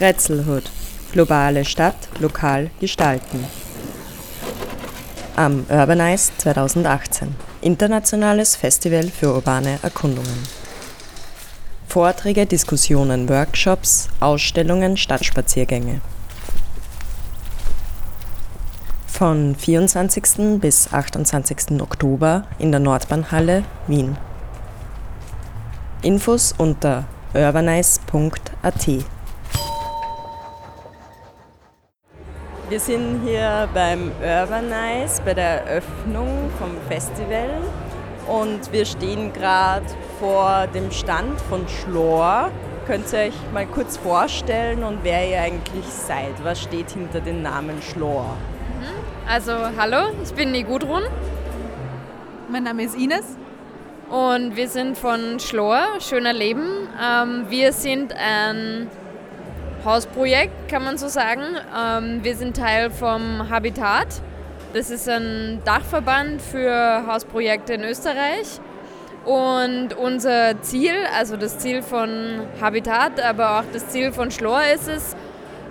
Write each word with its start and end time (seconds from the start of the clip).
Grätzelhood. 0.00 0.62
Globale 1.12 1.62
Stadt 1.62 2.08
lokal 2.20 2.70
gestalten. 2.80 3.44
Am 5.36 5.66
Urbanize 5.68 6.32
2018. 6.38 7.34
Internationales 7.60 8.56
Festival 8.56 9.10
für 9.10 9.34
urbane 9.34 9.78
Erkundungen. 9.82 10.42
Vorträge, 11.86 12.46
Diskussionen, 12.46 13.28
Workshops, 13.28 14.08
Ausstellungen, 14.20 14.96
Stadtspaziergänge. 14.96 16.00
Von 19.06 19.54
24. 19.54 20.58
bis 20.60 20.90
28. 20.94 21.78
Oktober 21.78 22.44
in 22.58 22.70
der 22.70 22.80
Nordbahnhalle 22.80 23.64
Wien. 23.86 24.16
Infos 26.00 26.54
unter 26.56 27.04
urbanize.at. 27.34 29.04
Wir 32.70 32.78
sind 32.78 33.22
hier 33.24 33.68
beim 33.74 34.12
Urbanize 34.22 35.20
bei 35.24 35.34
der 35.34 35.66
Eröffnung 35.66 36.48
vom 36.56 36.70
Festival 36.88 37.50
und 38.28 38.70
wir 38.70 38.84
stehen 38.84 39.32
gerade 39.32 39.86
vor 40.20 40.68
dem 40.72 40.92
Stand 40.92 41.40
von 41.40 41.66
Schlor. 41.66 42.52
Könnt 42.86 43.12
ihr 43.12 43.18
euch 43.18 43.34
mal 43.52 43.66
kurz 43.66 43.96
vorstellen 43.96 44.84
und 44.84 45.00
wer 45.02 45.28
ihr 45.28 45.40
eigentlich 45.40 45.84
seid? 45.84 46.32
Was 46.44 46.62
steht 46.62 46.92
hinter 46.92 47.18
dem 47.20 47.42
Namen 47.42 47.82
Schlor? 47.82 48.36
Mhm. 48.78 49.28
Also 49.28 49.52
hallo, 49.76 50.12
ich 50.22 50.32
bin 50.32 50.52
die 50.52 50.62
Gudrun. 50.62 51.02
Mein 52.48 52.62
Name 52.62 52.84
ist 52.84 52.94
Ines. 52.94 53.36
Und 54.10 54.54
wir 54.54 54.68
sind 54.68 54.96
von 54.96 55.40
Schlor, 55.40 55.80
Schöner 55.98 56.32
Leben. 56.32 56.88
Ähm, 57.02 57.46
wir 57.48 57.72
sind 57.72 58.12
ein 58.12 58.88
Hausprojekt, 59.84 60.68
kann 60.68 60.84
man 60.84 60.98
so 60.98 61.08
sagen. 61.08 61.42
Ähm, 61.76 62.22
wir 62.22 62.36
sind 62.36 62.56
Teil 62.56 62.90
vom 62.90 63.48
Habitat. 63.50 64.08
Das 64.72 64.90
ist 64.90 65.08
ein 65.08 65.60
Dachverband 65.64 66.40
für 66.40 67.04
Hausprojekte 67.06 67.74
in 67.74 67.84
Österreich. 67.84 68.60
Und 69.24 69.94
unser 69.94 70.62
Ziel, 70.62 70.94
also 71.16 71.36
das 71.36 71.58
Ziel 71.58 71.82
von 71.82 72.40
Habitat, 72.60 73.20
aber 73.20 73.58
auch 73.58 73.64
das 73.72 73.88
Ziel 73.88 74.12
von 74.12 74.30
Schlor 74.30 74.60
ist 74.74 74.88
es, 74.88 75.16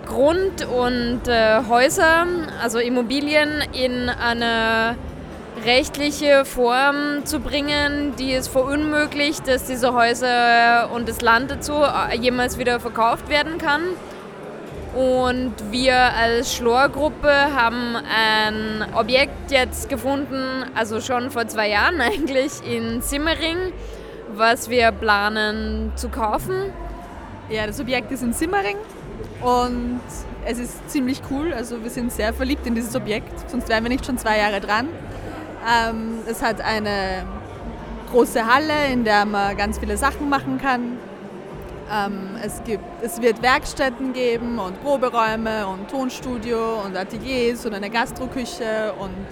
Grund 0.06 0.66
und 0.66 1.28
äh, 1.28 1.62
Häuser, 1.70 2.26
also 2.62 2.80
Immobilien 2.80 3.64
in 3.74 4.10
eine 4.10 4.96
rechtliche 5.66 6.46
Form 6.46 7.26
zu 7.26 7.40
bringen, 7.40 8.14
die 8.18 8.34
es 8.34 8.48
verunmöglicht, 8.48 9.48
dass 9.48 9.66
diese 9.66 9.94
Häuser 9.94 10.90
und 10.94 11.10
das 11.10 11.22
Land 11.22 11.52
dazu 11.52 11.74
äh, 11.74 12.16
jemals 12.18 12.58
wieder 12.58 12.80
verkauft 12.80 13.30
werden 13.30 13.58
kann. 13.58 13.82
Und 14.96 15.54
wir 15.70 15.96
als 15.96 16.56
Schlor-Gruppe 16.56 17.32
haben 17.32 17.96
ein 17.96 18.86
Objekt 18.96 19.52
jetzt 19.52 19.88
gefunden, 19.88 20.66
also 20.74 21.00
schon 21.00 21.30
vor 21.30 21.48
zwei 21.48 21.70
Jahren 21.70 22.02
eigentlich, 22.02 22.54
in 22.66 23.02
Simmering, 23.02 23.72
was 24.34 24.70
wir 24.70 24.92
planen 24.92 25.92
zu 25.96 26.10
kaufen. 26.10 26.74
Ja, 27.50 27.68
das 27.68 27.80
Objekt 27.80 28.12
ist 28.12 28.24
in 28.24 28.34
Simmering 28.34 28.78
und 29.42 30.02
es 30.46 30.58
ist 30.58 30.90
ziemlich 30.90 31.22
cool. 31.30 31.54
Also 31.54 31.84
wir 31.84 31.90
sind 31.90 32.12
sehr 32.12 32.34
verliebt 32.34 32.66
in 32.66 32.76
dieses 32.76 32.96
Objekt, 32.96 33.50
sonst 33.50 33.70
wären 33.70 33.84
wir 33.84 33.90
nicht 33.90 34.06
schon 34.06 34.18
zwei 34.18 34.38
Jahre 34.38 34.60
dran. 34.60 34.88
Ähm, 35.68 36.20
es 36.26 36.42
hat 36.42 36.62
eine 36.62 37.26
große 38.12 38.46
Halle, 38.46 38.88
in 38.92 39.04
der 39.04 39.26
man 39.26 39.56
ganz 39.58 39.80
viele 39.80 39.98
Sachen 39.98 40.30
machen 40.30 40.60
kann. 40.60 40.98
Ähm, 41.92 42.38
es, 42.44 42.64
gibt, 42.64 42.84
es 43.02 43.22
wird 43.22 43.42
Werkstätten 43.42 44.14
geben 44.14 44.60
und 44.60 44.82
Proberäume 44.84 45.68
und 45.68 45.90
Tonstudio 45.90 46.82
und 46.86 46.96
Ateliers 46.96 47.66
und 47.66 47.74
eine 47.74 47.90
Gastroküche 47.90 48.94
und 49.00 49.26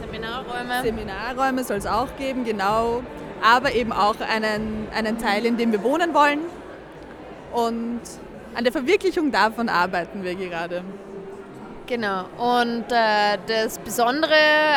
Seminarräume. 0.00 0.82
Seminarräume 0.82 1.64
soll 1.64 1.76
es 1.76 1.86
auch 1.86 2.16
geben, 2.16 2.44
genau. 2.44 3.02
Aber 3.42 3.74
eben 3.74 3.92
auch 3.92 4.16
einen, 4.20 4.88
einen 4.94 5.18
Teil, 5.18 5.44
in 5.44 5.56
dem 5.56 5.72
wir 5.72 5.82
wohnen 5.82 6.14
wollen. 6.14 6.40
Und 7.52 8.00
an 8.54 8.64
der 8.64 8.72
Verwirklichung 8.72 9.30
davon 9.30 9.68
arbeiten 9.68 10.24
wir 10.24 10.34
gerade. 10.34 10.82
Genau. 11.86 12.24
Und 12.38 12.86
äh, 12.90 13.36
das 13.46 13.78
Besondere 13.78 14.32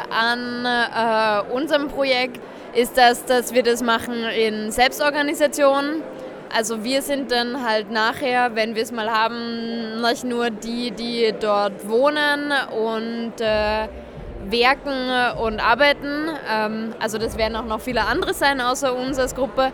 an 0.09 0.65
äh, 0.65 1.53
unserem 1.53 1.87
Projekt 1.87 2.39
ist, 2.75 2.97
dass, 2.97 3.23
dass 3.23 3.53
wir 3.53 3.63
das 3.63 3.81
machen 3.81 4.25
in 4.25 4.71
Selbstorganisation. 4.71 6.03
Also 6.53 6.83
wir 6.83 7.01
sind 7.01 7.31
dann 7.31 7.65
halt 7.65 7.91
nachher, 7.91 8.55
wenn 8.55 8.75
wir 8.75 8.83
es 8.83 8.91
mal 8.91 9.09
haben, 9.09 10.01
nicht 10.01 10.25
nur 10.25 10.49
die, 10.49 10.91
die 10.91 11.33
dort 11.39 11.87
wohnen 11.87 12.51
und 12.77 13.39
äh, 13.39 13.87
werken 14.49 15.37
und 15.41 15.61
arbeiten. 15.61 16.29
Ähm, 16.51 16.93
also 16.99 17.17
das 17.17 17.37
werden 17.37 17.55
auch 17.55 17.65
noch 17.65 17.79
viele 17.79 18.01
andere 18.01 18.33
sein 18.33 18.59
außer 18.59 18.93
uns 18.93 19.17
als 19.17 19.33
Gruppe. 19.33 19.71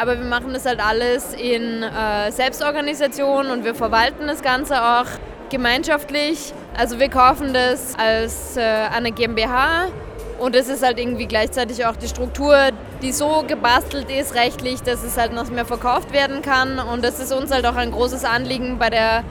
Aber 0.00 0.18
wir 0.18 0.24
machen 0.24 0.52
das 0.52 0.66
halt 0.66 0.80
alles 0.84 1.32
in 1.34 1.82
äh, 1.82 2.32
Selbstorganisation 2.32 3.50
und 3.50 3.64
wir 3.64 3.74
verwalten 3.74 4.26
das 4.26 4.42
Ganze 4.42 4.82
auch 4.82 5.06
gemeinschaftlich. 5.52 6.52
Also 6.76 6.98
wir 6.98 7.08
kaufen 7.08 7.52
das 7.52 7.94
als 7.96 8.56
äh, 8.56 8.62
eine 8.62 9.12
GmbH 9.12 9.88
und 10.40 10.56
es 10.56 10.68
ist 10.68 10.82
halt 10.82 10.98
irgendwie 10.98 11.26
gleichzeitig 11.26 11.86
auch 11.86 11.94
die 11.94 12.08
Struktur, 12.08 12.56
die 13.00 13.12
so 13.12 13.44
gebastelt 13.46 14.10
ist 14.10 14.34
rechtlich, 14.34 14.82
dass 14.82 15.04
es 15.04 15.16
halt 15.16 15.32
nicht 15.32 15.52
mehr 15.52 15.64
verkauft 15.64 16.12
werden 16.12 16.42
kann. 16.42 16.80
Und 16.80 17.04
das 17.04 17.20
ist 17.20 17.32
uns 17.32 17.52
halt 17.52 17.64
auch 17.66 17.76
ein 17.76 17.92
großes 17.92 18.24
Anliegen 18.24 18.78
bei 18.78 18.90
der 18.90 19.22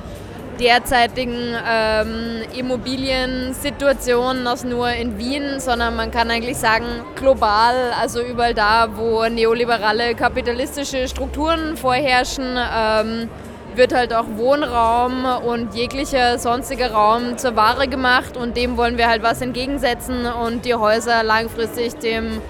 derzeitigen 0.59 1.55
ähm, 1.67 2.43
Immobiliensituation, 2.55 4.43
nicht 4.43 4.63
nur 4.63 4.89
in 4.89 5.17
Wien, 5.17 5.59
sondern 5.59 5.95
man 5.95 6.11
kann 6.11 6.29
eigentlich 6.29 6.57
sagen 6.57 6.85
global, 7.15 7.91
also 7.99 8.21
überall 8.21 8.53
da, 8.53 8.89
wo 8.95 9.25
neoliberale 9.27 10.13
kapitalistische 10.13 11.07
Strukturen 11.07 11.75
vorherrschen. 11.77 12.57
Ähm, 12.57 13.29
wird 13.75 13.93
halt 13.93 14.13
auch 14.13 14.25
Wohnraum 14.35 15.25
und 15.25 15.73
jeglicher 15.75 16.37
sonstiger 16.37 16.91
Raum 16.91 17.37
zur 17.37 17.55
Ware 17.55 17.87
gemacht 17.87 18.37
und 18.37 18.57
dem 18.57 18.77
wollen 18.77 18.97
wir 18.97 19.07
halt 19.07 19.23
was 19.23 19.41
entgegensetzen 19.41 20.25
und 20.25 20.65
die 20.65 20.75
Häuser 20.75 21.23
langfristig 21.23 21.95
dem 21.95 22.41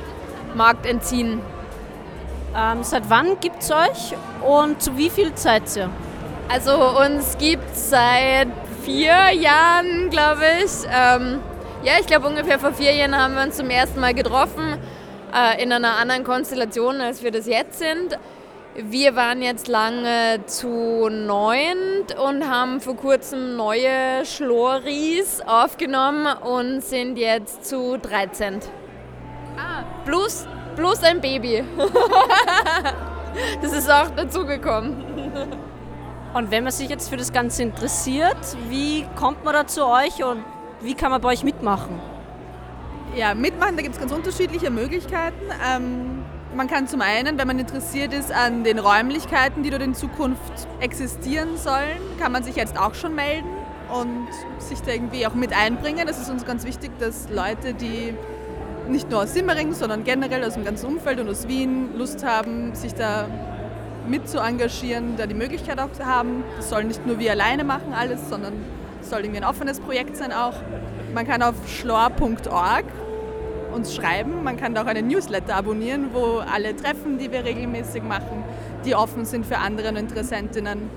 Markt 0.55 0.85
entziehen. 0.85 1.41
Ähm, 2.55 2.83
seit 2.83 3.09
wann 3.09 3.39
gibt 3.39 3.61
es 3.61 3.71
euch 3.71 4.15
und 4.45 4.81
zu 4.81 4.97
wie 4.97 5.09
viel 5.09 5.33
Zeit 5.35 5.63
ihr? 5.75 5.89
Also 6.49 6.73
uns 6.99 7.38
gibt 7.38 7.71
es 7.71 7.91
seit 7.91 8.49
vier 8.83 9.31
Jahren, 9.31 10.09
glaube 10.09 10.41
ich. 10.63 10.71
Ähm, 10.85 11.39
ja, 11.83 11.93
ich 11.99 12.07
glaube 12.07 12.27
ungefähr 12.27 12.59
vor 12.59 12.73
vier 12.73 12.93
Jahren 12.93 13.15
haben 13.17 13.35
wir 13.35 13.43
uns 13.43 13.55
zum 13.55 13.69
ersten 13.69 13.99
Mal 13.99 14.13
getroffen, 14.13 14.77
äh, 15.33 15.63
in 15.63 15.71
einer 15.71 15.95
anderen 15.97 16.23
Konstellation, 16.23 16.99
als 16.99 17.23
wir 17.23 17.31
das 17.31 17.47
jetzt 17.47 17.79
sind. 17.79 18.17
Wir 18.73 19.17
waren 19.17 19.41
jetzt 19.41 19.67
lange 19.67 20.45
zu 20.45 21.09
neunt 21.09 22.17
und 22.17 22.49
haben 22.49 22.79
vor 22.79 22.95
kurzem 22.95 23.57
neue 23.57 24.25
Schloris 24.25 25.41
aufgenommen 25.45 26.25
und 26.37 26.81
sind 26.81 27.17
jetzt 27.17 27.65
zu 27.65 27.97
13. 27.97 28.59
Ah, 29.57 29.83
plus, 30.05 30.47
plus 30.77 31.03
ein 31.03 31.19
Baby. 31.19 31.65
das 33.61 33.73
ist 33.73 33.91
auch 33.91 34.09
dazugekommen. 34.11 35.03
Und 36.33 36.49
wenn 36.49 36.63
man 36.63 36.71
sich 36.71 36.88
jetzt 36.88 37.09
für 37.09 37.17
das 37.17 37.33
Ganze 37.33 37.63
interessiert, 37.63 38.38
wie 38.69 39.05
kommt 39.17 39.43
man 39.43 39.53
da 39.53 39.67
zu 39.67 39.85
euch 39.85 40.23
und 40.23 40.45
wie 40.79 40.93
kann 40.93 41.11
man 41.11 41.19
bei 41.19 41.27
euch 41.27 41.43
mitmachen? 41.43 41.99
Ja, 43.17 43.35
mitmachen, 43.35 43.75
da 43.75 43.81
gibt 43.81 43.95
es 43.95 43.99
ganz 43.99 44.13
unterschiedliche 44.13 44.69
Möglichkeiten. 44.69 45.51
Ähm 45.61 46.20
man 46.56 46.67
kann 46.67 46.88
zum 46.88 47.01
einen, 47.01 47.38
wenn 47.38 47.47
man 47.47 47.59
interessiert 47.59 48.13
ist 48.13 48.31
an 48.31 48.63
den 48.63 48.80
Räumlichkeiten, 48.80 49.63
die 49.63 49.69
dort 49.69 49.81
in 49.81 49.95
Zukunft 49.95 50.68
existieren 50.80 51.57
sollen, 51.57 52.00
kann 52.19 52.31
man 52.31 52.44
sich 52.44 52.56
jetzt 52.56 52.77
auch 52.77 52.94
schon 52.94 53.15
melden 53.15 53.50
und 53.94 54.27
sich 54.59 54.81
da 54.81 54.92
irgendwie 54.92 55.25
auch 55.27 55.33
mit 55.33 55.53
einbringen. 55.53 56.07
Das 56.07 56.19
ist 56.19 56.30
uns 56.30 56.45
ganz 56.45 56.65
wichtig, 56.65 56.92
dass 57.00 57.30
Leute, 57.30 57.74
die 57.74 58.13
nicht 58.89 59.09
nur 59.09 59.24
aus 59.24 59.33
Simmering, 59.33 59.74
sondern 59.74 60.03
generell 60.03 60.44
aus 60.44 60.56
dem 60.56 60.65
ganzen 60.65 60.88
Umfeld 60.88 61.19
und 61.19 61.30
aus 61.30 61.48
Wien 61.48 61.98
Lust 61.98 62.25
haben, 62.25 62.75
sich 62.75 62.94
da 62.94 63.27
mit 64.07 64.27
zu 64.27 64.39
engagieren, 64.39 65.15
da 65.18 65.27
die 65.27 65.36
Möglichkeit 65.36 65.80
auch 65.80 65.92
zu 65.92 66.06
haben. 66.06 66.44
Das 66.57 66.69
sollen 66.69 66.88
nicht 66.88 67.06
nur 67.06 67.19
wir 67.19 67.31
alleine 67.31 67.63
machen 67.63 67.94
alles, 67.94 68.30
sondern 68.30 68.53
es 69.01 69.09
soll 69.09 69.21
irgendwie 69.21 69.42
ein 69.42 69.45
offenes 69.48 69.80
Projekt 69.80 70.18
sein 70.18 70.33
auch. 70.33 70.56
Man 71.13 71.27
kann 71.27 71.42
auf 71.44 71.56
schlor.org 71.68 72.86
uns 73.71 73.95
schreiben. 73.95 74.44
Man 74.44 74.57
kann 74.57 74.77
auch 74.77 74.85
einen 74.85 75.07
Newsletter 75.07 75.56
abonnieren, 75.56 76.09
wo 76.13 76.39
alle 76.39 76.75
Treffen, 76.75 77.18
die 77.18 77.31
wir 77.31 77.44
regelmäßig 77.44 78.03
machen, 78.03 78.44
die 78.85 78.95
offen 78.95 79.25
sind 79.25 79.45
für 79.45 79.57
andere 79.57 79.89
Interessentinnen, 79.97 80.89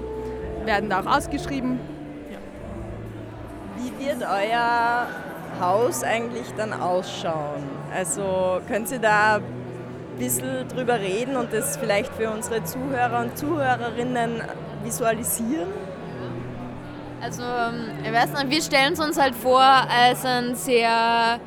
werden 0.65 0.91
da 0.91 1.00
auch 1.00 1.17
ausgeschrieben. 1.17 1.79
Ja. 2.31 2.38
Wie 3.76 4.06
wird 4.06 4.23
euer 4.23 5.06
Haus 5.61 6.03
eigentlich 6.03 6.47
dann 6.56 6.73
ausschauen? 6.73 7.62
Also 7.94 8.61
können 8.67 8.87
Sie 8.87 8.99
da 8.99 9.37
ein 9.37 10.19
bisschen 10.19 10.67
drüber 10.69 10.99
reden 10.99 11.37
und 11.37 11.53
das 11.53 11.77
vielleicht 11.77 12.12
für 12.15 12.31
unsere 12.31 12.65
Zuhörer 12.65 13.20
und 13.20 13.38
Zuhörerinnen 13.38 14.43
visualisieren? 14.82 15.69
Also, 17.23 17.43
ähm, 17.43 17.91
ich 18.05 18.12
weiß 18.12 18.32
nicht, 18.35 18.50
wir 18.50 18.62
stellen 18.62 18.93
es 18.93 19.00
uns 19.00 19.19
halt 19.19 19.35
vor 19.35 19.62
als 19.62 20.27
ein 20.27 20.55
sehr 20.56 21.41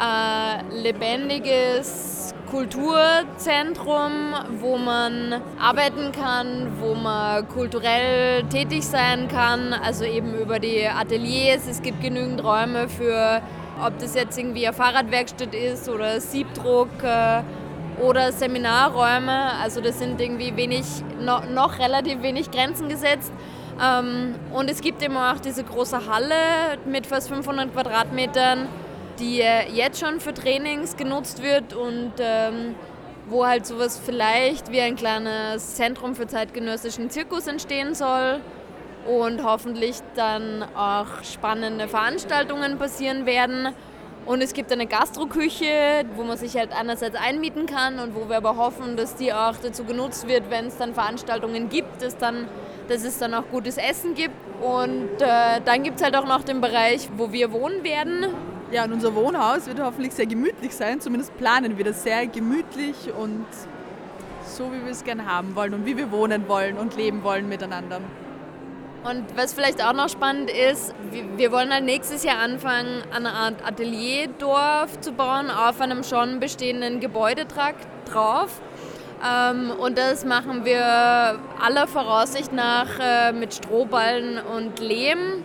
äh, 0.00 0.82
lebendiges 0.82 2.34
Kulturzentrum, 2.50 4.34
wo 4.60 4.76
man 4.76 5.40
arbeiten 5.58 6.12
kann, 6.12 6.72
wo 6.80 6.94
man 6.94 7.48
kulturell 7.48 8.44
tätig 8.44 8.86
sein 8.86 9.28
kann, 9.28 9.72
also 9.72 10.04
eben 10.04 10.34
über 10.34 10.58
die 10.58 10.86
Ateliers. 10.86 11.66
Es 11.66 11.80
gibt 11.80 12.02
genügend 12.02 12.44
Räume 12.44 12.90
für, 12.90 13.40
ob 13.82 13.98
das 13.98 14.14
jetzt 14.14 14.38
irgendwie 14.38 14.66
eine 14.66 14.76
Fahrradwerkstatt 14.76 15.54
ist 15.54 15.88
oder 15.88 16.20
Siebdruck 16.20 16.90
äh, 17.02 17.42
oder 18.02 18.32
Seminarräume. 18.32 19.52
Also 19.62 19.80
das 19.80 19.98
sind 19.98 20.20
irgendwie 20.20 20.54
wenig, 20.54 20.84
noch, 21.20 21.48
noch 21.48 21.78
relativ 21.78 22.22
wenig 22.22 22.50
Grenzen 22.50 22.90
gesetzt. 22.90 23.32
Ähm, 23.82 24.34
und 24.52 24.70
es 24.70 24.80
gibt 24.82 25.02
eben 25.02 25.16
auch 25.16 25.40
diese 25.40 25.64
große 25.64 26.06
Halle 26.06 26.34
mit 26.84 27.06
fast 27.06 27.28
500 27.28 27.72
Quadratmetern, 27.72 28.68
die 29.18 29.38
jetzt 29.38 30.00
schon 30.00 30.20
für 30.20 30.34
Trainings 30.34 30.96
genutzt 30.96 31.42
wird 31.42 31.74
und 31.74 32.12
ähm, 32.18 32.74
wo 33.26 33.46
halt 33.46 33.66
sowas 33.66 34.00
vielleicht 34.04 34.70
wie 34.72 34.80
ein 34.80 34.96
kleines 34.96 35.74
Zentrum 35.74 36.14
für 36.14 36.26
zeitgenössischen 36.26 37.10
Zirkus 37.10 37.46
entstehen 37.46 37.94
soll 37.94 38.40
und 39.06 39.42
hoffentlich 39.42 39.96
dann 40.14 40.64
auch 40.74 41.22
spannende 41.24 41.88
Veranstaltungen 41.88 42.78
passieren 42.78 43.26
werden. 43.26 43.74
Und 44.24 44.40
es 44.40 44.52
gibt 44.52 44.70
eine 44.70 44.86
Gastroküche, 44.86 46.04
wo 46.14 46.22
man 46.22 46.36
sich 46.36 46.56
halt 46.56 46.70
einerseits 46.72 47.16
einmieten 47.16 47.66
kann 47.66 47.98
und 47.98 48.14
wo 48.14 48.28
wir 48.28 48.36
aber 48.36 48.56
hoffen, 48.56 48.96
dass 48.96 49.16
die 49.16 49.32
auch 49.32 49.56
dazu 49.60 49.82
genutzt 49.82 50.28
wird, 50.28 50.48
wenn 50.48 50.66
es 50.66 50.76
dann 50.76 50.94
Veranstaltungen 50.94 51.68
gibt, 51.68 52.02
dass, 52.02 52.16
dann, 52.16 52.46
dass 52.88 53.02
es 53.02 53.18
dann 53.18 53.34
auch 53.34 53.44
gutes 53.50 53.78
Essen 53.78 54.14
gibt. 54.14 54.34
Und 54.62 55.20
äh, 55.20 55.60
dann 55.64 55.82
gibt 55.82 55.96
es 55.96 56.04
halt 56.04 56.14
auch 56.14 56.26
noch 56.26 56.44
den 56.44 56.60
Bereich, 56.60 57.08
wo 57.16 57.32
wir 57.32 57.50
wohnen 57.50 57.82
werden. 57.82 58.26
Ja, 58.72 58.84
und 58.84 58.92
unser 58.94 59.14
Wohnhaus 59.14 59.66
wird 59.66 59.80
hoffentlich 59.80 60.14
sehr 60.14 60.24
gemütlich 60.24 60.74
sein. 60.74 60.98
Zumindest 60.98 61.36
planen 61.36 61.76
wir 61.76 61.84
das 61.84 62.04
sehr 62.04 62.26
gemütlich 62.26 63.12
und 63.14 63.44
so, 64.46 64.72
wie 64.72 64.82
wir 64.82 64.92
es 64.92 65.04
gerne 65.04 65.26
haben 65.26 65.54
wollen 65.54 65.74
und 65.74 65.84
wie 65.84 65.98
wir 65.98 66.10
wohnen 66.10 66.48
wollen 66.48 66.78
und 66.78 66.96
leben 66.96 67.22
wollen 67.22 67.50
miteinander. 67.50 68.00
Und 69.04 69.24
was 69.36 69.52
vielleicht 69.52 69.84
auch 69.84 69.92
noch 69.92 70.08
spannend 70.08 70.50
ist, 70.50 70.94
wir 71.36 71.52
wollen 71.52 71.70
halt 71.70 71.84
nächstes 71.84 72.24
Jahr 72.24 72.38
anfangen, 72.38 73.02
eine 73.14 73.32
Art 73.32 73.62
Atelierdorf 73.62 74.98
zu 75.00 75.12
bauen 75.12 75.50
auf 75.50 75.78
einem 75.82 76.02
schon 76.02 76.40
bestehenden 76.40 77.00
Gebäudetrakt 77.00 77.86
drauf. 78.10 78.62
Ähm, 79.22 79.70
und 79.78 79.98
das 79.98 80.24
machen 80.24 80.64
wir 80.64 81.38
aller 81.60 81.86
Voraussicht 81.86 82.54
nach 82.54 82.88
äh, 82.98 83.32
mit 83.32 83.52
Strohballen 83.52 84.38
und 84.38 84.80
Lehm 84.80 85.44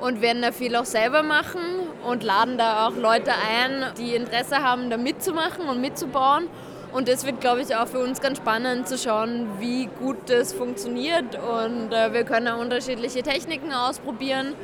und 0.00 0.20
werden 0.20 0.42
da 0.42 0.50
viel 0.50 0.74
auch 0.74 0.84
selber 0.86 1.22
machen 1.22 1.60
und 2.08 2.22
laden 2.22 2.58
da 2.58 2.86
auch 2.86 2.96
Leute 2.96 3.32
ein, 3.32 3.92
die 3.98 4.14
Interesse 4.14 4.58
haben, 4.58 4.90
da 4.90 4.96
mitzumachen 4.96 5.68
und 5.68 5.80
mitzubauen. 5.80 6.48
Und 6.92 7.08
das 7.08 7.26
wird, 7.26 7.40
glaube 7.40 7.60
ich, 7.60 7.74
auch 7.74 7.88
für 7.88 7.98
uns 7.98 8.20
ganz 8.20 8.38
spannend 8.38 8.86
zu 8.86 8.96
schauen, 8.96 9.48
wie 9.58 9.86
gut 9.86 10.16
das 10.26 10.52
funktioniert. 10.52 11.34
Und 11.34 11.92
äh, 11.92 12.12
wir 12.12 12.22
können 12.22 12.46
auch 12.46 12.60
unterschiedliche 12.60 13.22
Techniken 13.22 13.72
ausprobieren. 13.72 14.54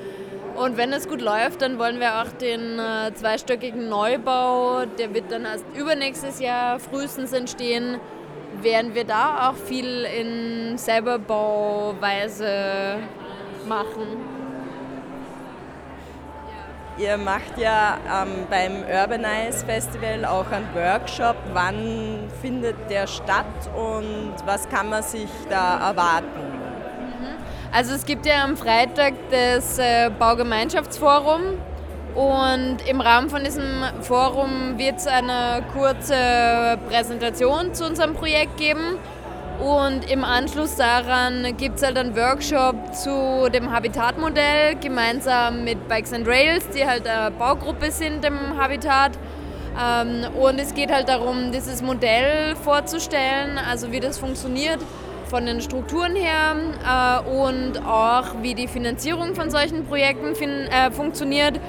Und 0.55 0.77
wenn 0.77 0.93
es 0.93 1.09
gut 1.09 1.23
läuft, 1.23 1.63
dann 1.63 1.79
wollen 1.79 1.99
wir 1.99 2.21
auch 2.21 2.31
den 2.41 2.79
äh, 2.79 3.13
zweistöckigen 3.15 3.89
Neubau, 3.89 4.85
der 4.99 5.15
wird 5.15 5.33
dann 5.33 5.45
erst 5.45 5.65
übernächstes 5.75 6.39
Jahr 6.39 6.79
frühestens 6.79 7.33
entstehen, 7.33 7.99
werden 8.61 8.95
wir 8.95 9.05
da 9.05 9.49
auch 9.49 9.57
viel 9.57 10.05
in 10.05 10.77
Selberbauweise 10.77 12.99
machen. 13.67 14.50
Ihr 17.01 17.17
macht 17.17 17.57
ja 17.57 17.97
ähm, 18.07 18.47
beim 18.51 18.83
Urbanize 18.83 19.65
Festival 19.65 20.27
auch 20.27 20.51
einen 20.51 20.67
Workshop. 20.75 21.37
Wann 21.55 22.29
findet 22.43 22.77
der 22.91 23.07
statt 23.07 23.47
und 23.75 24.35
was 24.45 24.69
kann 24.69 24.91
man 24.91 25.03
sich 25.03 25.31
da 25.49 25.89
erwarten? 25.89 26.27
Mhm. 26.27 27.37
Also 27.73 27.95
es 27.95 28.05
gibt 28.05 28.27
ja 28.27 28.45
am 28.45 28.55
Freitag 28.55 29.15
das 29.31 29.79
äh, 29.79 30.11
Baugemeinschaftsforum 30.11 31.41
und 32.15 32.77
im 32.87 33.01
Rahmen 33.01 33.31
von 33.31 33.45
diesem 33.45 33.83
Forum 34.03 34.77
wird 34.77 34.99
es 34.99 35.07
eine 35.07 35.63
kurze 35.73 36.79
Präsentation 36.91 37.73
zu 37.73 37.87
unserem 37.87 38.13
Projekt 38.13 38.59
geben 38.59 38.99
und 39.61 40.11
im 40.11 40.25
Anschluss 40.25 40.77
daran 40.77 41.57
gibt 41.57 41.77
es 41.77 41.83
halt 41.83 41.99
einen 41.99 42.17
Workshop 42.17 42.95
zu 42.95 43.49
dem 43.53 43.71
Habitatmodell 43.71 44.77
gemeinsam 44.81 45.65
mit 45.65 45.87
Bikes 45.87 46.13
and 46.13 46.27
Rails, 46.27 46.69
die 46.71 46.87
halt 46.87 47.07
eine 47.07 47.31
Baugruppe 47.31 47.91
sind 47.91 48.25
im 48.25 48.57
Habitat. 48.59 49.13
Ähm, 49.79 50.25
und 50.41 50.59
es 50.59 50.75
geht 50.75 50.91
halt 50.91 51.09
darum, 51.09 51.53
dieses 51.53 51.83
Modell 51.83 52.57
vorzustellen, 52.57 53.59
also 53.59 53.93
wie 53.93 54.01
das 54.01 54.19
funktioniert 54.19 54.79
von 55.27 55.47
den 55.47 55.61
Strukturen 55.61 56.17
her 56.17 56.57
äh, 56.85 57.29
und 57.31 57.79
auch 57.87 58.43
wie 58.43 58.55
die 58.55 58.67
Finanzierung 58.67 59.35
von 59.35 59.51
solchen 59.51 59.85
Projekten 59.87 60.35
äh, 60.35 60.91
funktioniert 60.91 61.61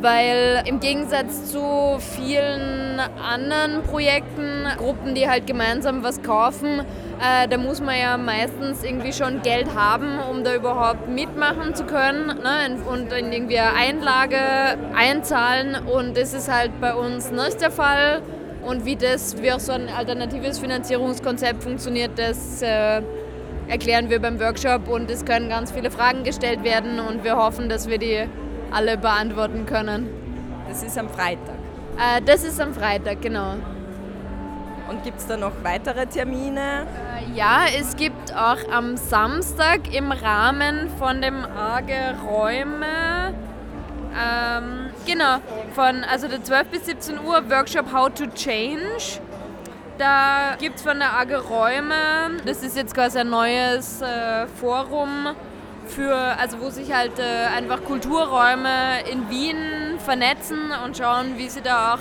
weil 0.00 0.62
im 0.66 0.80
Gegensatz 0.80 1.50
zu 1.50 1.98
vielen 1.98 3.00
anderen 3.00 3.82
Projekten, 3.82 4.66
Gruppen, 4.76 5.14
die 5.14 5.28
halt 5.28 5.46
gemeinsam 5.46 6.02
was 6.02 6.22
kaufen, 6.22 6.80
äh, 7.20 7.48
da 7.48 7.58
muss 7.58 7.80
man 7.80 7.98
ja 7.98 8.16
meistens 8.16 8.84
irgendwie 8.84 9.12
schon 9.12 9.42
Geld 9.42 9.74
haben, 9.74 10.18
um 10.30 10.44
da 10.44 10.54
überhaupt 10.54 11.08
mitmachen 11.08 11.74
zu 11.74 11.84
können 11.84 12.26
ne? 12.26 12.76
und 12.88 13.12
in 13.12 13.32
irgendwie 13.32 13.58
eine 13.58 13.76
Einlage 13.76 14.38
einzahlen 14.94 15.76
und 15.86 16.16
das 16.16 16.34
ist 16.34 16.52
halt 16.52 16.80
bei 16.80 16.94
uns 16.94 17.30
nicht 17.30 17.60
der 17.60 17.70
Fall. 17.70 18.22
Und 18.64 18.84
wie 18.84 18.96
das, 18.96 19.40
wie 19.40 19.50
auch 19.52 19.60
so 19.60 19.72
ein 19.72 19.88
alternatives 19.88 20.58
Finanzierungskonzept 20.58 21.62
funktioniert, 21.62 22.18
das 22.18 22.60
äh, 22.60 23.00
erklären 23.68 24.10
wir 24.10 24.20
beim 24.20 24.38
Workshop 24.40 24.88
und 24.88 25.10
es 25.10 25.24
können 25.24 25.48
ganz 25.48 25.72
viele 25.72 25.90
Fragen 25.90 26.22
gestellt 26.22 26.64
werden 26.64 27.00
und 27.00 27.24
wir 27.24 27.36
hoffen, 27.36 27.68
dass 27.68 27.88
wir 27.88 27.98
die 27.98 28.26
alle 28.72 28.96
beantworten 28.96 29.66
können. 29.66 30.08
Das 30.68 30.82
ist 30.82 30.98
am 30.98 31.08
Freitag. 31.08 31.56
Äh, 31.96 32.22
das 32.22 32.44
ist 32.44 32.60
am 32.60 32.74
Freitag, 32.74 33.22
genau. 33.22 33.54
Und 34.88 35.02
gibt 35.04 35.18
es 35.18 35.26
da 35.26 35.36
noch 35.36 35.52
weitere 35.62 36.06
Termine? 36.06 36.86
Äh, 36.86 37.36
ja, 37.36 37.60
es 37.78 37.96
gibt 37.96 38.34
auch 38.34 38.58
am 38.72 38.96
Samstag 38.96 39.94
im 39.94 40.12
Rahmen 40.12 40.88
von 40.98 41.20
dem 41.20 41.44
AGE 41.44 42.16
Räume, 42.26 43.34
ähm, 44.18 44.90
genau, 45.06 45.36
von 45.74 46.04
also 46.04 46.26
der 46.26 46.42
12 46.42 46.68
bis 46.68 46.86
17 46.86 47.18
Uhr 47.18 47.50
Workshop 47.50 47.92
How 47.92 48.08
to 48.12 48.26
Change. 48.34 49.20
Da 49.98 50.56
gibt 50.58 50.76
es 50.76 50.82
von 50.82 50.98
der 50.98 51.18
AGE 51.18 51.36
Räume, 51.36 52.40
das 52.46 52.62
ist 52.62 52.76
jetzt 52.76 52.94
quasi 52.94 53.18
ein 53.18 53.28
neues 53.28 54.00
äh, 54.00 54.46
Forum, 54.46 55.34
für, 55.88 56.14
also 56.14 56.60
wo 56.60 56.70
sich 56.70 56.92
halt 56.92 57.18
äh, 57.18 57.46
einfach 57.56 57.84
Kulturräume 57.84 59.02
in 59.10 59.28
Wien 59.30 59.98
vernetzen 60.04 60.70
und 60.84 60.96
schauen, 60.96 61.36
wie 61.36 61.48
sie 61.48 61.62
da 61.62 61.94
auch 61.94 62.00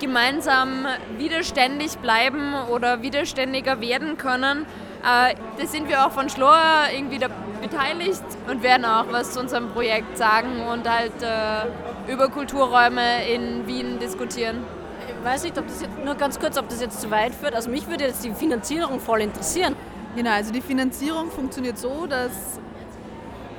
gemeinsam 0.00 0.86
widerständig 1.16 1.98
bleiben 1.98 2.54
oder 2.70 3.02
widerständiger 3.02 3.80
werden 3.80 4.16
können. 4.16 4.66
Äh, 5.02 5.34
da 5.58 5.66
sind 5.66 5.88
wir 5.88 6.06
auch 6.06 6.12
von 6.12 6.28
Schlor 6.28 6.58
irgendwie 6.92 7.18
da 7.18 7.28
beteiligt 7.60 8.22
und 8.48 8.62
werden 8.62 8.84
auch 8.84 9.06
was 9.10 9.32
zu 9.32 9.40
unserem 9.40 9.70
Projekt 9.70 10.16
sagen 10.16 10.66
und 10.72 10.88
halt 10.88 11.22
äh, 11.22 12.12
über 12.12 12.28
Kulturräume 12.28 13.28
in 13.28 13.66
Wien 13.66 13.98
diskutieren. 13.98 14.64
Ich 15.08 15.24
weiß 15.24 15.44
nicht, 15.44 15.58
ob 15.58 15.66
das 15.66 15.82
jetzt, 15.82 16.04
nur 16.04 16.14
ganz 16.14 16.38
kurz, 16.38 16.56
ob 16.58 16.68
das 16.68 16.80
jetzt 16.80 17.00
zu 17.00 17.10
weit 17.10 17.34
führt. 17.34 17.54
Also 17.54 17.70
mich 17.70 17.88
würde 17.88 18.04
jetzt 18.04 18.24
die 18.24 18.32
Finanzierung 18.32 19.00
voll 19.00 19.20
interessieren. 19.20 19.74
Genau, 20.16 20.30
also 20.30 20.52
die 20.52 20.60
Finanzierung 20.60 21.30
funktioniert 21.30 21.78
so, 21.78 22.06
dass 22.06 22.60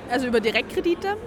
also 0.10 0.28
über 0.28 0.40
Direktkredite. 0.40 1.18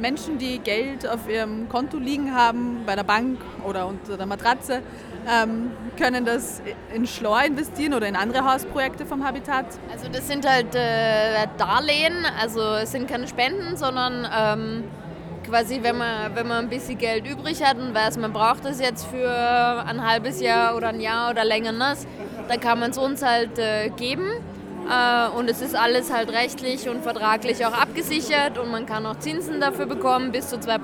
Menschen, 0.00 0.38
die 0.38 0.58
Geld 0.58 1.06
auf 1.06 1.28
ihrem 1.28 1.68
Konto 1.68 1.98
liegen 1.98 2.34
haben, 2.34 2.82
bei 2.86 2.96
der 2.96 3.04
Bank 3.04 3.38
oder 3.64 3.86
unter 3.86 4.16
der 4.16 4.26
Matratze, 4.26 4.82
ähm, 5.28 5.70
können 5.96 6.24
das 6.24 6.62
in 6.94 7.06
Schlor 7.06 7.42
investieren 7.44 7.94
oder 7.94 8.08
in 8.08 8.16
andere 8.16 8.44
Hausprojekte 8.44 9.06
vom 9.06 9.24
Habitat. 9.24 9.66
Also 9.92 10.08
das 10.12 10.26
sind 10.26 10.48
halt 10.48 10.74
äh, 10.74 11.46
Darlehen, 11.58 12.26
also 12.40 12.60
es 12.76 12.90
sind 12.90 13.06
keine 13.06 13.28
Spenden, 13.28 13.76
sondern 13.76 14.26
ähm, 14.34 14.84
quasi, 15.46 15.80
wenn 15.82 15.98
man, 15.98 16.34
wenn 16.34 16.48
man 16.48 16.64
ein 16.64 16.68
bisschen 16.68 16.98
Geld 16.98 17.28
übrig 17.28 17.62
hat 17.62 17.76
und 17.76 17.94
weiß, 17.94 18.16
man 18.16 18.32
braucht 18.32 18.64
das 18.64 18.80
jetzt 18.80 19.06
für 19.06 19.30
ein 19.86 20.04
halbes 20.04 20.40
Jahr 20.40 20.76
oder 20.76 20.88
ein 20.88 21.00
Jahr 21.00 21.30
oder 21.30 21.44
länger, 21.44 21.72
dann 21.72 22.60
kann 22.60 22.80
man 22.80 22.90
es 22.90 22.98
uns 22.98 23.22
halt 23.22 23.58
äh, 23.58 23.90
geben 23.90 24.26
und 25.36 25.48
es 25.48 25.60
ist 25.60 25.74
alles 25.74 26.12
halt 26.12 26.30
rechtlich 26.30 26.88
und 26.88 27.02
vertraglich 27.02 27.64
auch 27.64 27.72
abgesichert 27.72 28.58
und 28.58 28.70
man 28.70 28.86
kann 28.86 29.06
auch 29.06 29.18
Zinsen 29.18 29.60
dafür 29.60 29.86
bekommen, 29.86 30.32
bis 30.32 30.48
zu 30.48 30.56
2%. 30.56 30.78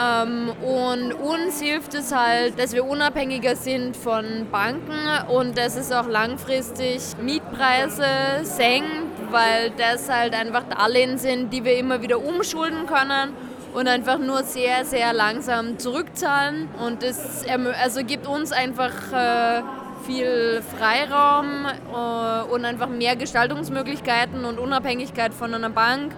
Ähm, 0.00 0.50
und 0.62 1.12
uns 1.12 1.60
hilft 1.60 1.94
es 1.94 2.14
halt, 2.14 2.58
dass 2.58 2.72
wir 2.72 2.84
unabhängiger 2.84 3.56
sind 3.56 3.96
von 3.96 4.46
Banken 4.50 5.08
und 5.28 5.56
dass 5.58 5.76
es 5.76 5.90
auch 5.90 6.06
langfristig 6.06 7.00
Mietpreise 7.22 8.04
senkt, 8.42 8.86
weil 9.30 9.70
das 9.76 10.08
halt 10.08 10.34
einfach 10.34 10.64
Darlehen 10.64 11.18
sind, 11.18 11.52
die 11.52 11.64
wir 11.64 11.76
immer 11.78 12.02
wieder 12.02 12.24
umschulden 12.24 12.86
können 12.86 13.34
und 13.78 13.86
einfach 13.86 14.18
nur 14.18 14.42
sehr, 14.42 14.84
sehr 14.84 15.12
langsam 15.12 15.78
zurückzahlen. 15.78 16.68
Und 16.84 17.04
es 17.04 17.44
also 17.80 18.04
gibt 18.04 18.26
uns 18.26 18.50
einfach 18.50 18.90
äh, 19.12 19.62
viel 20.04 20.62
Freiraum 20.76 21.64
äh, 21.64 22.52
und 22.52 22.64
einfach 22.64 22.88
mehr 22.88 23.14
Gestaltungsmöglichkeiten 23.14 24.44
und 24.44 24.58
Unabhängigkeit 24.58 25.32
von 25.32 25.54
einer 25.54 25.70
Bank. 25.70 26.12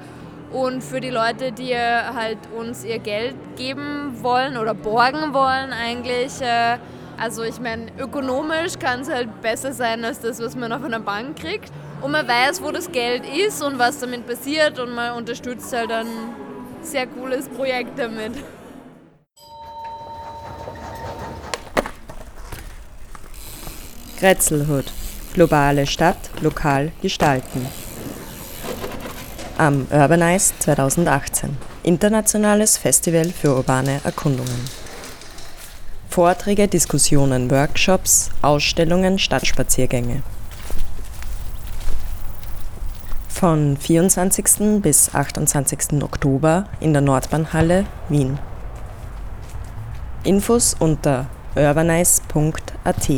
Und 0.51 0.83
für 0.83 1.01
die 1.01 1.11
Leute, 1.11 1.53
die 1.53 1.77
halt 1.77 2.39
uns 2.57 2.83
ihr 2.83 2.99
Geld 2.99 3.37
geben 3.57 4.17
wollen 4.23 4.57
oder 4.57 4.73
borgen 4.73 5.35
wollen 5.35 5.75
eigentlich, 5.75 6.41
äh, 6.41 6.79
also 7.19 7.43
ich 7.43 7.61
meine, 7.61 7.89
ökonomisch 7.99 8.79
kann 8.79 9.01
es 9.01 9.11
halt 9.11 9.43
besser 9.43 9.75
sein 9.75 10.03
als 10.03 10.21
das, 10.21 10.43
was 10.43 10.57
man 10.57 10.73
auf 10.73 10.83
einer 10.83 11.01
Bank 11.01 11.39
kriegt. 11.39 11.71
Und 12.01 12.13
man 12.13 12.27
weiß, 12.27 12.63
wo 12.63 12.71
das 12.71 12.91
Geld 12.91 13.25
ist 13.29 13.63
und 13.63 13.79
was 13.79 13.99
damit 14.01 14.27
passiert 14.27 14.79
und 14.79 14.95
man 14.95 15.13
unterstützt 15.19 15.77
halt 15.77 15.93
ein 15.93 16.07
sehr 16.83 17.07
cooles 17.07 17.49
Projekt 17.49 17.99
damit. 17.99 18.33
Grätzelhut. 24.19 24.93
Globale 25.33 25.87
Stadt 25.87 26.31
lokal 26.41 26.93
gestalten. 27.01 27.67
Am 29.57 29.87
Urbanize 29.91 30.53
2018. 30.59 31.57
Internationales 31.83 32.77
Festival 32.77 33.31
für 33.31 33.55
urbane 33.55 34.01
Erkundungen. 34.05 34.69
Vorträge, 36.09 36.67
Diskussionen, 36.67 37.51
Workshops, 37.51 38.31
Ausstellungen, 38.43 39.19
Stadtspaziergänge. 39.19 40.23
Von 43.41 43.79
24. 43.79 44.83
bis 44.83 45.15
28. 45.15 46.03
Oktober 46.03 46.67
in 46.79 46.93
der 46.93 47.01
Nordbahnhalle 47.01 47.87
Wien. 48.11 48.39
Infos 50.25 50.77
unter 50.79 51.25
urbanize.at 51.57 53.11